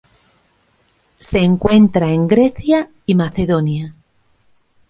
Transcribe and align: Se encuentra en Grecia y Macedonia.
Se 1.19 1.41
encuentra 1.43 2.09
en 2.09 2.25
Grecia 2.27 2.89
y 3.05 3.13
Macedonia. 3.13 3.93